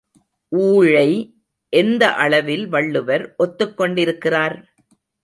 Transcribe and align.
ஊழை 0.51 1.09
எந்த 1.73 2.03
அளவில் 2.15 2.65
வள்ளுவர் 2.67 3.35
ஒத்துக்கொண்டிருக்கிறார்? 3.37 4.57